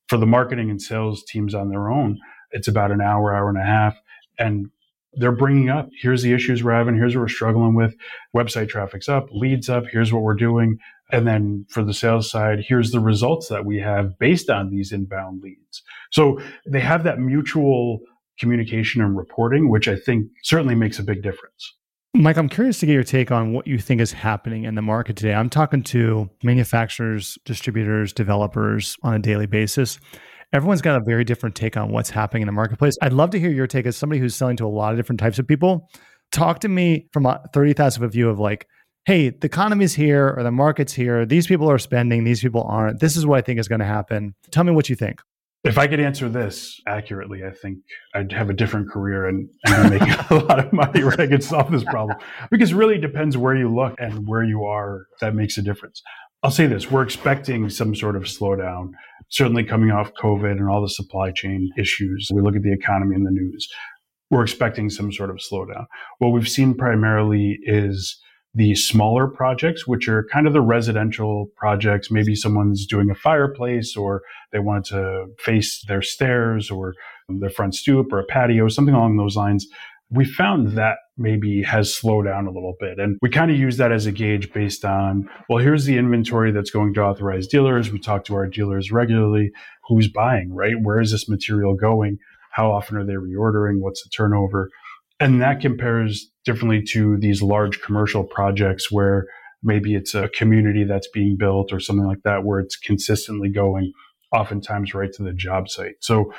For 0.09 0.17
the 0.19 0.27
marketing 0.27 0.71
and 0.71 0.81
sales 0.81 1.23
teams 1.23 1.55
on 1.55 1.69
their 1.69 1.91
own, 1.91 2.19
it's 2.51 2.69
about 2.69 2.91
an 2.91 3.01
hour, 3.01 3.35
hour 3.35 3.49
and 3.49 3.59
a 3.59 3.65
half. 3.65 4.01
And 4.39 4.71
they're 5.15 5.33
bringing 5.33 5.69
up 5.69 5.89
here's 6.01 6.23
the 6.23 6.33
issues 6.33 6.65
we're 6.65 6.73
having, 6.73 6.97
here's 6.97 7.15
what 7.15 7.23
we're 7.23 7.29
struggling 7.29 7.75
with. 7.75 7.95
Website 8.35 8.69
traffic's 8.69 9.09
up, 9.09 9.27
leads 9.31 9.69
up, 9.69 9.85
here's 9.91 10.13
what 10.13 10.23
we're 10.23 10.35
doing. 10.35 10.79
And 11.11 11.27
then 11.27 11.67
for 11.69 11.85
the 11.85 11.93
sales 11.93 12.31
side, 12.31 12.65
here's 12.67 12.91
the 12.91 13.01
results 13.01 13.49
that 13.49 13.67
we 13.67 13.79
have 13.81 14.19
based 14.19 14.49
on 14.49 14.71
these 14.71 14.93
inbound 14.93 15.43
leads. 15.43 15.83
So 16.11 16.41
they 16.67 16.81
have 16.81 17.05
that 17.05 17.19
mutual 17.19 18.01
communication 18.39 19.03
and 19.03 19.17
reporting, 19.17 19.71
which 19.71 19.89
I 19.89 19.97
think 19.97 20.27
certainly 20.43 20.75
makes 20.75 20.99
a 20.99 21.03
big 21.03 21.23
difference. 21.23 21.75
Mike, 22.15 22.37
I'm 22.37 22.49
curious 22.49 22.79
to 22.81 22.87
get 22.87 22.93
your 22.93 23.05
take 23.05 23.31
on 23.31 23.55
what 23.55 23.67
you 23.67 23.79
think 23.79 24.01
is 24.01 24.13
happening 24.13 24.65
in 24.65 24.75
the 24.75 24.83
market 24.83 25.17
today. 25.17 25.33
I'm 25.33 25.49
talking 25.49 25.83
to 25.85 26.29
manufacturers, 26.43 27.39
distributors, 27.47 28.13
developers 28.13 28.97
on 29.03 29.15
a 29.15 29.19
daily 29.19 29.47
basis. 29.47 29.99
Everyone's 30.53 30.83
got 30.83 31.01
a 31.01 31.05
very 31.05 31.25
different 31.25 31.57
take 31.57 31.79
on 31.79 31.91
what's 31.91 32.11
happening 32.11 32.43
in 32.43 32.47
the 32.47 32.53
marketplace. 32.53 32.99
I'd 33.01 33.15
love 33.15 33.31
to 33.31 33.41
hear 33.41 33.51
your 33.51 33.67
take 33.67 33.87
as 33.87 33.97
somebody 33.97 34.21
who's 34.21 34.35
selling 34.35 34.59
to 34.59 34.67
a 34.67 34.69
lot 34.69 34.93
of 34.93 34.99
different 34.99 35.21
types 35.21 35.39
of 35.39 35.49
people. 35.49 35.89
Talk 36.33 36.59
to 36.61 36.69
me 36.69 37.09
from 37.15 37.25
a 37.25 37.41
30,000 37.55 38.03
foot 38.03 38.13
view 38.13 38.29
of 38.29 38.39
like, 38.39 38.67
hey, 39.07 39.31
the 39.31 39.47
economy's 39.47 39.95
here 39.95 40.35
or 40.37 40.43
the 40.43 40.53
market's 40.53 40.93
here. 40.93 41.25
These 41.25 41.47
people 41.47 41.71
are 41.71 41.79
spending, 41.79 42.25
these 42.25 42.43
people 42.43 42.65
aren't. 42.65 43.01
This 43.01 43.17
is 43.17 43.25
what 43.25 43.39
I 43.39 43.41
think 43.41 43.59
is 43.59 43.69
going 43.69 43.81
to 43.81 43.87
happen. 43.87 44.35
Tell 44.51 44.65
me 44.65 44.73
what 44.73 44.91
you 44.91 44.97
think. 44.97 45.23
If 45.65 45.79
I 45.79 45.87
could 45.87 46.01
answer 46.01 46.29
this 46.29 46.81
accurately, 46.89 47.45
I 47.45 47.51
think 47.51 47.79
I'd 48.15 48.33
have 48.33 48.51
a 48.51 48.53
different 48.53 48.91
career 48.91 49.29
and, 49.29 49.49
and 49.65 49.91
make 49.91 50.03
a 50.31 50.35
lot 50.35 50.59
of 50.59 50.73
money 50.73 51.05
where 51.05 51.21
I 51.21 51.29
could 51.29 51.45
solve 51.45 51.71
this 51.71 51.85
problem. 51.85 52.19
Because 52.51 52.73
it 52.73 52.77
really 52.77 52.99
depends 52.99 53.37
where 53.37 53.55
you 53.55 53.73
look 53.73 53.95
and 53.99 54.27
where 54.27 54.43
you 54.43 54.65
are. 54.65 55.07
That 55.21 55.37
makes 55.37 55.57
a 55.59 55.63
difference. 55.63 56.03
I'll 56.43 56.51
say 56.51 56.67
this 56.67 56.91
we're 56.91 57.03
expecting 57.05 57.71
some 57.71 57.95
sort 57.95 58.17
of 58.17 58.25
slowdown, 58.25 58.91
certainly 59.29 59.63
coming 59.63 59.93
off 59.93 60.13
COVID 60.15 60.51
and 60.51 60.69
all 60.69 60.83
the 60.83 60.89
supply 60.89 61.31
chain 61.31 61.71
issues. 61.79 62.29
We 62.33 62.43
look 62.43 62.57
at 62.57 62.63
the 62.63 62.73
economy 62.73 63.15
in 63.15 63.23
the 63.23 63.31
news. 63.31 63.69
We're 64.31 64.43
expecting 64.43 64.91
some 64.91 65.13
sort 65.13 65.31
of 65.31 65.37
slowdown. 65.37 65.87
What 66.19 66.31
we've 66.31 66.49
seen 66.49 66.75
primarily 66.75 67.59
is 67.63 68.21
the 68.55 68.75
smaller 68.75 69.27
projects, 69.27 69.87
which 69.87 70.09
are 70.09 70.27
kind 70.31 70.47
of 70.47 70.53
the 70.53 70.61
residential 70.61 71.47
projects. 71.57 72.11
Maybe 72.11 72.35
someone's 72.35 72.87
doing 72.87 73.11
a 73.11 73.15
fireplace 73.15 73.97
or 73.97 74.23
they 74.53 74.59
want 74.59 74.87
to 74.87 75.27
face 75.39 75.83
their 75.89 76.03
stairs 76.03 76.71
or 76.71 76.95
their 77.29 77.51
front 77.51 77.75
stoop 77.75 78.13
or 78.13 78.19
a 78.19 78.25
patio, 78.25 78.69
something 78.69 78.95
along 78.95 79.17
those 79.17 79.37
lines. 79.37 79.67
We 80.11 80.27
found 80.27 80.77
that 80.77 80.99
maybe 81.17 81.63
has 81.63 81.95
slowed 81.95 82.27
down 82.27 82.47
a 82.47 82.51
little 82.51 82.75
bit. 82.79 82.99
And 82.99 83.17
we 83.23 83.31
kind 83.31 83.51
of 83.51 83.57
use 83.57 83.79
that 83.79 83.93
as 83.93 84.05
a 84.05 84.13
gauge 84.13 84.53
based 84.53 84.85
on, 84.85 85.27
well, 85.49 85.59
here's 85.59 85.87
the 85.87 85.97
inventory 85.97 86.53
that's 86.53 86.71
going 86.71 86.93
to 86.95 87.03
authorized 87.03 87.51
dealers. 87.51 87.91
We 87.91 87.99
talk 87.99 88.27
to 88.27 88.35
our 88.35 88.47
dealers 88.47 88.93
regularly. 88.93 89.51
Who's 89.89 90.09
buying, 90.09 90.55
right? 90.55 90.75
Where 90.83 91.01
is 91.01 91.13
this 91.13 91.29
material 91.29 91.75
going? 91.75 92.19
How 92.51 92.71
often 92.71 92.99
are 92.99 93.07
they 93.07 93.15
reordering? 93.15 93.81
What's 93.81 94.03
the 94.03 94.11
turnover? 94.11 94.69
And 95.23 95.41
that 95.41 95.61
compares 95.61 96.33
differently 96.45 96.83
to 96.89 97.17
these 97.17 97.43
large 97.43 97.81
commercial 97.81 98.25
projects 98.25 98.91
where 98.91 99.27
maybe 99.63 99.95
it's 99.95 100.17
a 100.17 100.29
community 100.31 100.83
that's 100.83 101.07
being 101.15 101.37
built 101.37 101.73
or 101.73 101.79
something 101.79 102.05
like 102.05 102.25
that, 102.25 102.43
where 102.43 102.59
it's 102.59 102.77
consistently 102.77 103.49
going 103.49 103.93
oftentimes 104.33 104.95
right 104.95 105.13
to 105.13 105.23
the 105.23 105.33
job 105.33 105.69
site. 105.69 105.95
So 106.01 106.33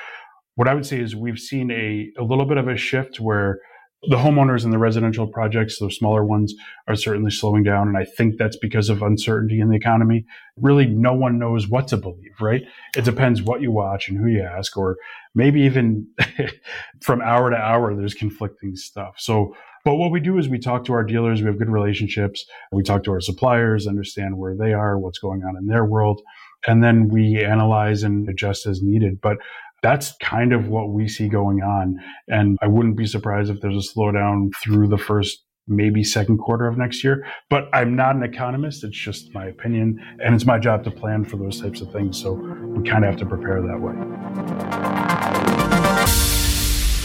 what 0.56 0.68
I 0.68 0.74
would 0.74 0.86
say 0.86 1.00
is 1.00 1.16
we've 1.16 1.40
seen 1.40 1.72
a, 1.72 2.12
a 2.20 2.25
little 2.25 2.46
bit 2.46 2.58
of 2.58 2.68
a 2.68 2.75
shift 2.75 3.22
where 3.22 3.62
the 4.10 4.17
homeowners 4.17 4.65
in 4.65 4.72
the 4.72 4.77
residential 4.77 5.27
projects, 5.27 5.79
those 5.79 5.95
smaller 5.95 6.25
ones, 6.25 6.53
are 6.88 6.95
certainly 6.95 7.31
slowing 7.31 7.63
down. 7.63 7.88
And 7.88 7.98
I 7.98 8.05
think 8.05 8.38
that's 8.38 8.57
because 8.57 8.89
of 8.89 9.01
uncertainty 9.01 9.60
in 9.60 9.69
the 9.69 9.75
economy. 9.75 10.25
Really, 10.57 10.86
no 10.86 11.13
one 11.13 11.39
knows 11.39 11.67
what 11.67 11.88
to 11.89 11.98
believe, 11.98 12.33
right? 12.41 12.63
It 12.98 13.05
depends 13.05 13.41
what 13.41 13.62
you 13.62 13.72
watch 13.72 14.10
and 14.10 14.17
who 14.17 14.27
you 14.27 14.41
ask, 14.41 14.75
or 14.77 14.98
maybe 15.36 15.62
even 15.62 16.07
from 17.01 17.22
hour 17.22 17.50
to 17.50 17.55
hour, 17.55 17.95
there's 17.95 18.13
conflicting 18.13 18.75
stuff. 18.75 19.15
So, 19.17 19.55
but 19.86 19.95
what 19.95 20.12
we 20.12 20.19
do 20.19 20.38
is 20.38 20.48
we 20.48 20.60
talk 20.60 20.86
to 20.86 20.93
our 20.93 21.03
dealers. 21.03 21.41
We 21.41 21.48
have 21.48 21.60
good 21.60 21.69
relationships. 21.69 22.45
We 22.72 22.83
talk 22.83 23.03
to 23.03 23.12
our 23.12 23.22
suppliers, 23.22 23.88
understand 23.88 24.38
where 24.38 24.55
they 24.55 24.74
are, 24.74 24.98
what's 24.98 25.19
going 25.19 25.43
on 25.43 25.57
in 25.57 25.67
their 25.67 25.86
world. 25.86 26.22
And 26.67 26.83
then 26.83 27.10
we 27.10 27.43
analyze 27.43 28.03
and 28.03 28.27
adjust 28.29 28.65
as 28.65 28.81
needed. 28.81 29.19
But 29.19 29.38
that's 29.84 30.16
kind 30.22 30.54
of 30.54 30.70
what 30.70 30.90
we 30.90 31.08
see 31.10 31.28
going 31.28 31.62
on. 31.62 32.00
And 32.30 32.58
I 32.62 32.68
wouldn't 32.68 32.96
be 32.96 33.06
surprised 33.06 33.52
if 33.52 33.60
there's 33.60 33.75
a 33.75 33.94
slowdown 33.94 34.52
through 34.63 34.88
the 34.88 34.98
first 34.98 35.44
maybe 35.68 36.04
second 36.04 36.38
quarter 36.40 36.68
of 36.68 36.78
next 36.78 37.04
year. 37.04 37.28
But 37.50 37.66
I'm 37.74 37.96
not 37.96 38.16
an 38.16 38.24
economist. 38.24 38.84
It's 38.86 38.98
just 38.98 39.34
my 39.34 39.46
opinion. 39.46 40.00
And 40.24 40.34
it's 40.34 40.46
my 40.46 40.58
job 40.58 40.86
to 40.86 40.92
plan 40.92 41.25
for 41.25 41.36
those 41.36 41.62
types 41.62 41.82
of 41.82 41.92
things. 41.92 42.20
So 42.20 42.34
we 42.34 42.90
kind 42.90 43.04
of 43.04 43.12
have 43.12 43.20
to 43.20 43.25
prepare 43.25 43.62
that 43.62 43.80
way. 43.80 43.94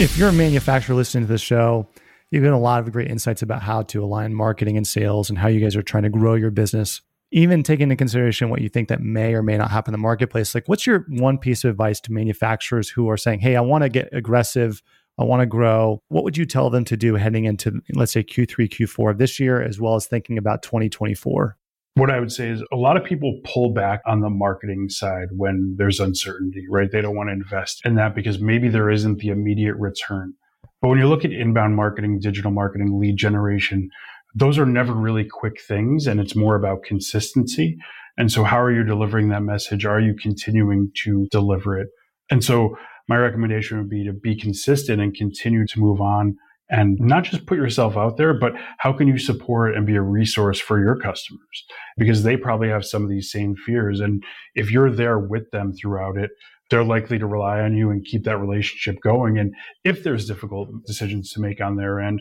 If 0.03 0.17
you're 0.17 0.29
a 0.29 0.33
manufacturer 0.33 0.95
listening 0.95 1.25
to 1.25 1.33
this 1.33 1.41
show, 1.41 1.89
you've 2.31 2.45
got 2.45 2.53
a 2.53 2.57
lot 2.57 2.81
of 2.81 2.93
great 2.93 3.11
insights 3.11 3.43
about 3.43 3.63
how 3.63 3.83
to 3.83 4.05
align 4.05 4.33
marketing 4.35 4.77
and 4.77 4.87
sales 4.87 5.31
and 5.31 5.39
how 5.39 5.49
you 5.49 5.61
guys 5.61 5.75
are 5.75 5.83
trying 5.83 6.05
to 6.05 6.11
grow 6.11 6.35
your 6.35 6.53
business 6.53 7.01
even 7.31 7.63
taking 7.63 7.85
into 7.85 7.97
consideration 7.97 8.49
what 8.49 8.61
you 8.61 8.69
think 8.69 8.89
that 8.89 9.01
may 9.01 9.35
or 9.35 9.43
may 9.43 9.59
not 9.59 9.71
happen 9.71 9.93
in 9.93 10.01
the 10.01 10.03
marketplace, 10.03 10.55
like 10.55 10.69
what's 10.69 10.87
your 10.87 11.05
one 11.09 11.39
piece 11.39 11.65
of 11.65 11.71
advice 11.71 12.01
to 12.01 12.13
manufacturers 12.13 12.89
who 12.89 13.09
are 13.11 13.17
saying, 13.17 13.41
Hey, 13.41 13.57
I 13.57 13.61
want 13.61 13.85
to 13.85 13.89
get 13.89 14.09
aggressive, 14.13 14.83
I 15.19 15.25
want 15.25 15.41
to 15.41 15.47
grow. 15.47 16.03
What 16.09 16.25
would 16.25 16.37
you 16.37 16.47
tell 16.47 16.71
them 16.71 16.85
to 16.85 16.97
do 16.97 17.15
heading 17.15 17.45
into, 17.45 17.81
let's 17.95 18.13
say, 18.13 18.23
Q3, 18.23 18.69
Q4 18.69 19.13
of 19.13 19.19
this 19.19 19.41
year, 19.41 19.61
as 19.61 19.81
well 19.81 19.97
as 19.97 20.07
thinking 20.07 20.39
about 20.39 20.63
2024? 20.63 21.57
What 21.95 22.11
I 22.11 22.21
would 22.21 22.31
say 22.31 22.49
is 22.49 22.63
a 22.73 22.77
lot 22.77 22.97
of 22.97 23.03
people 23.03 23.41
pull 23.43 23.75
back 23.75 24.01
on 24.07 24.21
the 24.21 24.31
marketing 24.31 24.89
side 24.89 25.29
when 25.33 25.75
there's 25.77 25.99
uncertainty, 25.99 26.65
right? 26.71 26.89
They 26.91 27.01
don't 27.01 27.17
want 27.17 27.29
to 27.29 27.33
invest 27.33 27.83
in 27.85 27.97
that 27.97 28.15
because 28.15 28.39
maybe 28.39 28.69
there 28.69 28.89
isn't 28.89 29.19
the 29.19 29.29
immediate 29.29 29.75
return. 29.75 30.35
But 30.81 30.89
when 30.89 30.99
you 30.99 31.09
look 31.09 31.25
at 31.25 31.33
inbound 31.33 31.75
marketing, 31.75 32.21
digital 32.21 32.53
marketing, 32.53 33.01
lead 33.01 33.17
generation, 33.17 33.91
those 34.35 34.59
are 34.59 34.67
never 34.67 34.93
really 34.93 35.25
quick 35.25 35.61
things 35.61 36.07
and 36.07 36.21
it's 36.21 36.37
more 36.37 36.57
about 36.57 36.83
consistency. 36.83 37.77
And 38.17 38.31
so 38.33 38.45
how 38.45 38.61
are 38.61 38.73
you 38.73 38.85
delivering 38.85 39.29
that 39.29 39.43
message? 39.43 39.85
Are 39.85 40.01
you 40.01 40.15
continuing 40.15 40.91
to 41.05 41.27
deliver 41.31 41.79
it? 41.79 41.89
And 42.31 42.45
so 42.45 42.77
my 43.09 43.17
recommendation 43.17 43.79
would 43.79 43.89
be 43.89 44.05
to 44.05 44.13
be 44.13 44.37
consistent 44.37 45.01
and 45.01 45.15
continue 45.15 45.67
to 45.67 45.81
move 45.81 46.01
on 46.01 46.37
and 46.71 46.99
not 47.01 47.25
just 47.25 47.47
put 47.47 47.57
yourself 47.57 47.97
out 47.97 48.19
there, 48.19 48.35
but 48.35 48.53
how 48.79 48.93
can 48.93 49.09
you 49.09 49.19
support 49.19 49.75
and 49.75 49.87
be 49.87 49.97
a 49.97 50.03
resource 50.03 50.61
for 50.61 50.79
your 50.79 50.97
customers? 50.97 51.65
Because 51.97 52.23
they 52.23 52.37
probably 52.37 52.69
have 52.69 52.85
some 52.85 53.03
of 53.03 53.09
these 53.09 53.31
same 53.33 53.57
fears. 53.57 54.01
And 54.01 54.23
if 54.55 54.71
you're 54.71 54.91
there 54.91 55.19
with 55.19 55.51
them 55.51 55.73
throughout 55.73 56.19
it, 56.19 56.31
they're 56.71 56.85
likely 56.85 57.19
to 57.19 57.27
rely 57.27 57.61
on 57.61 57.75
you 57.75 57.91
and 57.91 58.05
keep 58.05 58.25
that 58.25 58.37
relationship 58.37 59.01
going. 59.03 59.39
And 59.39 59.55
if 59.85 60.05
there's 60.05 60.27
difficult 60.27 60.69
decisions 60.87 61.33
to 61.33 61.41
make 61.41 61.63
on 61.63 61.77
their 61.77 62.01
end, 62.01 62.21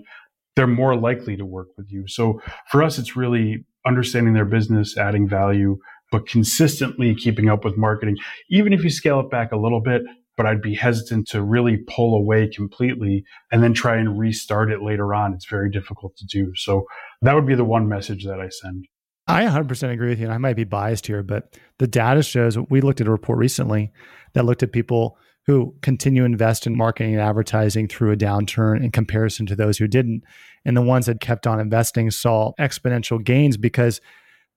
they're 0.58 0.68
more 0.68 0.96
likely 0.98 1.38
to 1.38 1.46
work 1.46 1.68
with 1.78 1.86
you. 1.92 2.08
So 2.08 2.42
for 2.72 2.82
us, 2.82 2.98
it's 2.98 3.16
really 3.16 3.64
understanding 3.86 4.34
their 4.34 4.44
business, 4.44 4.98
adding 4.98 5.30
value, 5.30 5.78
but 6.12 6.28
consistently 6.28 7.14
keeping 7.14 7.48
up 7.48 7.64
with 7.64 7.78
marketing. 7.78 8.18
Even 8.50 8.74
if 8.74 8.84
you 8.84 8.90
scale 8.90 9.20
it 9.20 9.30
back 9.30 9.52
a 9.52 9.58
little 9.58 9.82
bit, 9.82 10.02
but 10.36 10.48
I'd 10.48 10.62
be 10.62 10.74
hesitant 10.74 11.28
to 11.30 11.44
really 11.44 11.78
pull 11.88 12.16
away 12.16 12.48
completely 12.48 13.24
and 13.52 13.62
then 13.62 13.76
try 13.76 13.98
and 13.98 14.18
restart 14.18 14.72
it 14.72 14.82
later 14.82 15.14
on. 15.14 15.34
It's 15.36 15.48
very 15.48 15.70
difficult 15.70 16.18
to 16.18 16.26
do. 16.26 16.52
So 16.56 16.86
that 17.22 17.36
would 17.36 17.46
be 17.46 17.56
the 17.56 17.64
one 17.64 17.88
message 17.88 18.26
that 18.26 18.42
I 18.42 18.50
send. 18.50 18.88
I 19.28 19.44
100% 19.44 19.92
agree 19.92 20.10
with 20.10 20.20
you. 20.20 20.26
And 20.26 20.34
I 20.34 20.40
might 20.40 20.56
be 20.56 20.64
biased 20.64 21.06
here, 21.06 21.22
but 21.22 21.56
the 21.78 21.88
data 21.88 22.24
shows 22.24 22.58
we 22.72 22.82
looked 22.82 23.00
at 23.00 23.08
a 23.08 23.12
report 23.12 23.38
recently 23.38 23.92
that 24.34 24.46
looked 24.46 24.64
at 24.64 24.72
people 24.72 25.20
who 25.48 25.74
continue 25.82 26.22
to 26.22 26.26
invest 26.26 26.68
in 26.68 26.78
marketing 26.78 27.14
and 27.14 27.22
advertising 27.22 27.88
through 27.88 28.12
a 28.12 28.18
downturn 28.18 28.84
in 28.84 28.92
comparison 28.92 29.46
to 29.46 29.56
those 29.56 29.78
who 29.78 29.88
didn't. 29.88 30.24
And 30.66 30.76
the 30.76 30.82
ones 30.82 31.06
that 31.06 31.22
kept 31.22 31.48
on 31.48 31.60
investing 31.60 32.12
saw 32.12 32.52
exponential 32.60 33.24
gains 33.24 33.56
because 33.56 34.02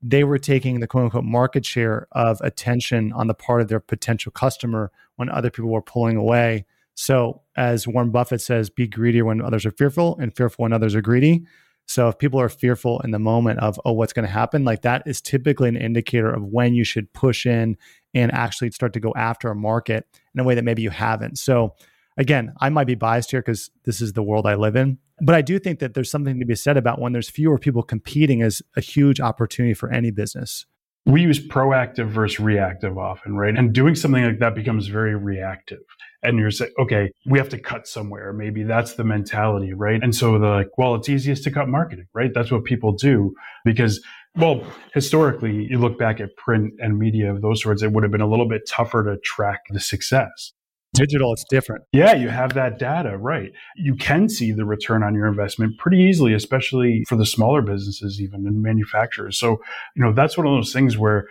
they 0.02 0.25
were 0.25 0.38
taking 0.38 0.80
the 0.80 0.88
quote 0.88 1.04
unquote 1.04 1.25
market 1.25 1.64
share 1.64 2.09
of 2.12 2.40
attention 2.40 3.12
on 3.12 3.28
the 3.28 3.35
part 3.35 3.61
of 3.61 3.68
their 3.68 3.80
potential 3.80 4.32
customer 4.32 4.90
when 5.16 5.30
other 5.30 5.50
people 5.50 5.70
were 5.70 5.80
pulling 5.80 6.16
away. 6.16 6.66
So, 6.94 7.42
as 7.56 7.87
Warren 7.87 8.11
Buffett 8.11 8.40
says, 8.40 8.68
be 8.68 8.88
greedy 8.88 9.23
when 9.23 9.40
others 9.40 9.64
are 9.64 9.70
fearful 9.70 10.18
and 10.18 10.35
fearful 10.37 10.64
when 10.64 10.73
others 10.73 10.94
are 10.94 11.00
greedy. 11.00 11.44
So, 11.90 12.09
if 12.09 12.18
people 12.18 12.40
are 12.40 12.49
fearful 12.49 13.00
in 13.00 13.11
the 13.11 13.18
moment 13.18 13.59
of, 13.59 13.80
oh, 13.85 13.90
what's 13.90 14.12
going 14.12 14.25
to 14.25 14.32
happen, 14.32 14.64
like 14.64 14.82
that 14.82 15.02
is 15.06 15.20
typically 15.20 15.68
an 15.68 15.76
indicator 15.76 16.30
of 16.32 16.44
when 16.44 16.73
you 16.73 16.85
should 16.85 17.12
push 17.12 17.47
in 17.47 17.76
and 18.14 18.30
actually 18.30 18.70
start 18.70 18.92
to 18.92 19.00
go 19.00 19.12
after 19.16 19.50
a 19.50 19.56
market 19.56 20.06
in 20.32 20.40
a 20.40 20.44
way 20.44 20.54
that 20.54 20.62
maybe 20.62 20.82
you 20.82 20.90
haven't. 20.90 21.37
So, 21.37 21.75
again, 22.16 22.54
I 22.61 22.68
might 22.68 22.87
be 22.87 22.94
biased 22.94 23.32
here 23.32 23.40
because 23.40 23.73
this 23.87 24.00
is 24.00 24.12
the 24.12 24.23
world 24.23 24.47
I 24.47 24.54
live 24.54 24.76
in. 24.76 24.99
But 25.20 25.35
I 25.35 25.42
do 25.42 25.59
think 25.59 25.80
that 25.80 25.94
there's 25.94 26.12
something 26.12 26.38
to 26.38 26.47
be 26.47 26.54
said 26.54 26.76
about 26.76 27.00
when 27.00 27.12
there's 27.12 27.28
fewer 27.28 27.59
people 27.59 27.82
competing 27.82 28.38
is 28.38 28.62
a 28.76 28.80
huge 28.80 29.18
opportunity 29.18 29.75
for 29.75 29.90
any 29.90 30.12
business. 30.12 30.66
We 31.07 31.23
use 31.23 31.40
proactive 31.45 32.09
versus 32.09 32.38
reactive 32.38 32.99
often, 32.99 33.35
right? 33.37 33.57
And 33.57 33.73
doing 33.73 33.95
something 33.95 34.23
like 34.23 34.38
that 34.40 34.54
becomes 34.54 34.87
very 34.88 35.16
reactive. 35.16 35.80
And 36.23 36.38
you're 36.38 36.50
saying, 36.50 36.73
okay, 36.78 37.11
we 37.25 37.38
have 37.38 37.49
to 37.49 37.59
cut 37.59 37.88
somewhere. 37.88 38.33
Maybe 38.35 38.62
that's 38.62 38.95
the 38.95 39.04
mentality, 39.04 39.73
right? 39.73 40.02
And 40.02 40.14
so 40.14 40.38
they're 40.38 40.50
like, 40.50 40.76
well, 40.76 40.95
it's 40.95 41.09
easiest 41.09 41.42
to 41.45 41.50
cut 41.50 41.69
marketing, 41.69 42.07
right? 42.12 42.30
That's 42.35 42.50
what 42.52 42.64
people 42.64 42.92
do 42.92 43.35
because 43.64 44.00
Well, 44.37 44.62
historically, 44.95 45.66
you 45.69 45.78
look 45.78 45.99
back 45.99 46.21
at 46.21 46.37
print 46.37 46.75
and 46.78 46.99
media 46.99 47.35
of 47.35 47.42
those 47.42 47.62
sorts, 47.62 47.83
it 47.83 47.92
would 47.92 48.04
have 48.04 48.12
been 48.12 48.21
a 48.21 48.28
little 48.28 48.49
bit 48.49 48.62
tougher 48.69 49.02
to 49.04 49.19
track 49.19 49.62
the 49.71 49.80
success. 49.80 50.52
Digital, 50.92 51.32
it's 51.32 51.44
different. 51.49 51.85
Yeah, 51.92 52.14
you 52.14 52.28
have 52.28 52.54
that 52.54 52.78
data, 52.78 53.16
right? 53.16 53.52
You 53.76 53.94
can 53.94 54.28
see 54.28 54.50
the 54.50 54.64
return 54.64 55.02
on 55.02 55.14
your 55.14 55.26
investment 55.26 55.78
pretty 55.78 55.99
easily, 55.99 56.35
especially 56.35 57.04
for 57.09 57.16
the 57.16 57.26
smaller 57.26 57.62
businesses, 57.62 58.20
even 58.20 58.47
and 58.47 58.61
manufacturers. 58.61 59.38
So, 59.38 59.61
you 59.94 60.02
know, 60.02 60.12
that's 60.12 60.37
one 60.37 60.47
of 60.47 60.52
those 60.52 60.73
things 60.73 60.99
where 60.99 61.28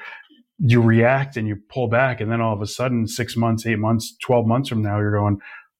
you 0.60 0.82
react 0.82 1.36
and 1.36 1.48
you 1.48 1.58
pull 1.70 1.88
back, 1.88 2.22
and 2.22 2.32
then 2.32 2.39
all 2.42 2.54
of 2.54 2.62
a 2.62 2.68
sudden, 2.68 3.08
six 3.08 3.36
months, 3.36 3.66
eight 3.66 3.80
months, 3.80 4.16
12 4.24 4.46
months 4.46 4.70
from 4.70 4.82
now, 4.82 4.98
you're 5.00 5.12
going, 5.12 5.39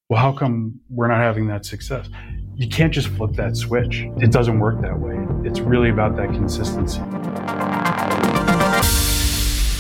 well, 0.10 0.20
how 0.20 0.32
come 0.32 0.80
we're 0.90 1.08
not 1.08 1.20
having 1.20 1.48
that 1.48 1.66
success? 1.66 2.10
You 2.56 2.68
can't 2.68 2.94
just 2.94 3.08
flip 3.10 3.34
that 3.34 3.56
switch. 3.56 4.06
It 4.18 4.32
doesn't 4.32 4.60
work 4.60 4.82
that 4.82 5.00
way. 5.00 5.16
It's 5.48 5.60
really 5.60 5.90
about 5.90 6.16
that 6.18 6.30
consistency. 6.30 7.00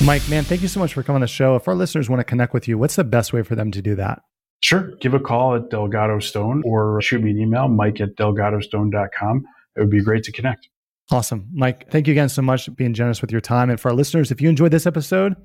Mike, 0.03 0.27
man, 0.29 0.43
thank 0.45 0.61
you 0.61 0.67
so 0.67 0.79
much 0.79 0.93
for 0.93 1.03
coming 1.03 1.17
on 1.17 1.21
the 1.21 1.27
show. 1.27 1.55
If 1.55 1.67
our 1.67 1.75
listeners 1.75 2.09
want 2.09 2.21
to 2.21 2.23
connect 2.23 2.53
with 2.53 2.67
you, 2.67 2.77
what's 2.77 2.95
the 2.95 3.03
best 3.03 3.33
way 3.33 3.43
for 3.43 3.55
them 3.55 3.69
to 3.71 3.81
do 3.81 3.95
that? 3.95 4.21
Sure. 4.61 4.91
Give 5.01 5.13
a 5.13 5.19
call 5.19 5.55
at 5.55 5.69
Delgado 5.69 6.19
Stone 6.19 6.63
or 6.65 7.01
shoot 7.01 7.21
me 7.21 7.31
an 7.31 7.39
email, 7.39 7.67
mike 7.67 8.01
at 8.01 8.15
delgadostone.com. 8.15 9.45
It 9.75 9.79
would 9.79 9.89
be 9.89 10.01
great 10.01 10.23
to 10.23 10.31
connect. 10.31 10.69
Awesome. 11.11 11.49
Mike, 11.53 11.89
thank 11.91 12.07
you 12.07 12.11
again 12.11 12.29
so 12.29 12.41
much 12.41 12.65
for 12.65 12.71
being 12.71 12.93
generous 12.93 13.21
with 13.21 13.31
your 13.31 13.41
time. 13.41 13.69
And 13.69 13.79
for 13.79 13.89
our 13.89 13.95
listeners, 13.95 14.31
if 14.31 14.41
you 14.41 14.49
enjoyed 14.49 14.71
this 14.71 14.85
episode, 14.85 15.35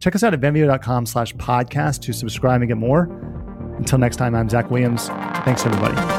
check 0.00 0.14
us 0.14 0.22
out 0.22 0.34
at 0.34 0.40
venveo.com 0.40 1.06
slash 1.06 1.34
podcast 1.36 2.02
to 2.02 2.12
subscribe 2.12 2.62
and 2.62 2.68
get 2.68 2.78
more. 2.78 3.04
Until 3.78 3.98
next 3.98 4.16
time, 4.16 4.34
I'm 4.34 4.48
Zach 4.48 4.70
Williams. 4.70 5.08
Thanks, 5.08 5.64
everybody. 5.64 6.13